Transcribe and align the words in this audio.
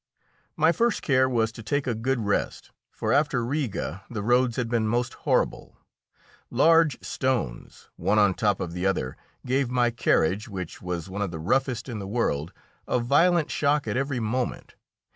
My 0.55 0.71
first 0.71 1.03
care 1.03 1.29
was 1.29 1.51
to 1.51 1.61
take 1.61 1.85
a 1.85 1.93
good 1.93 2.21
rest, 2.25 2.71
for, 2.89 3.13
after 3.13 3.45
Riga, 3.45 4.01
the 4.09 4.23
roads 4.23 4.55
had 4.55 4.67
been 4.67 4.87
most 4.87 5.13
horrible. 5.29 5.77
Large 6.49 7.03
stones, 7.03 7.87
one 7.97 8.17
on 8.17 8.33
top 8.33 8.59
of 8.59 8.73
the 8.73 8.87
other, 8.87 9.15
gave 9.45 9.69
my 9.69 9.91
carriage, 9.91 10.49
which 10.49 10.81
was 10.81 11.07
one 11.07 11.21
of 11.21 11.29
the 11.29 11.37
roughest 11.37 11.87
in 11.87 11.99
the 11.99 12.07
world, 12.07 12.51
a 12.87 12.99
violent 12.99 13.51
shock 13.51 13.87
at 13.87 13.95
every 13.95 14.19
moment. 14.19 14.73